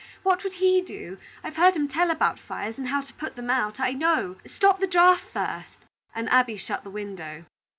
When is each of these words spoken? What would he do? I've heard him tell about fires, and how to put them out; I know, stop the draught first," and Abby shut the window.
What 0.23 0.43
would 0.43 0.53
he 0.53 0.81
do? 0.81 1.19
I've 1.43 1.57
heard 1.57 1.75
him 1.75 1.87
tell 1.87 2.09
about 2.09 2.39
fires, 2.39 2.79
and 2.79 2.87
how 2.87 3.01
to 3.01 3.13
put 3.13 3.35
them 3.35 3.51
out; 3.51 3.79
I 3.79 3.91
know, 3.91 4.35
stop 4.47 4.79
the 4.79 4.87
draught 4.87 5.25
first," 5.31 5.85
and 6.15 6.27
Abby 6.31 6.57
shut 6.57 6.83
the 6.83 6.89
window. 6.89 7.45